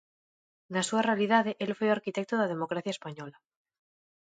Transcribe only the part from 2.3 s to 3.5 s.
da democracia española.